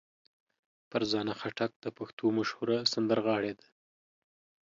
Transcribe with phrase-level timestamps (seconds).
[0.89, 3.67] فرزانه خټک د پښتو مشهوره سندرغاړې ده.